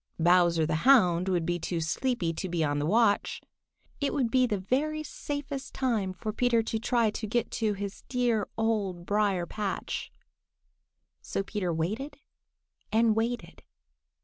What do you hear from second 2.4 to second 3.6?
be on the watch.